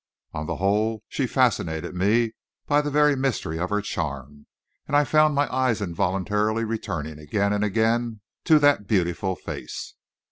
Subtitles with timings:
[0.33, 2.31] On the whole, she fascinated me
[2.65, 4.47] by the very mystery of her charm,
[4.87, 9.93] and I found my eyes involuntarily returning again and again to that beautiful face.